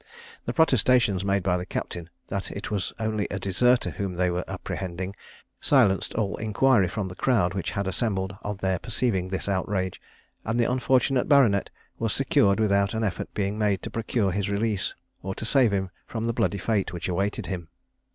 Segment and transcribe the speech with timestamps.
[0.45, 4.43] The protestations made by the captain, that it was only a deserter whom they were
[4.47, 5.15] apprehending,
[5.59, 10.01] silenced all inquiry from the crowd which had assembled on their perceiving this outrage,
[10.43, 11.69] and the unfortunate baronet
[11.99, 15.91] was secured without an effort being made to procure his release, or to save him
[16.07, 17.67] from the bloody fate which awaited him.